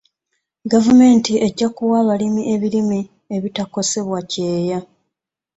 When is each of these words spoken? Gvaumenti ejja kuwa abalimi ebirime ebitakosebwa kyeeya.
Gvaumenti 0.69 1.31
ejja 1.47 1.67
kuwa 1.75 1.97
abalimi 2.03 2.41
ebirime 2.53 2.99
ebitakosebwa 3.35 4.19
kyeeya. 4.31 4.79